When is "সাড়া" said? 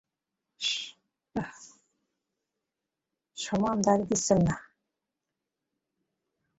3.85-4.03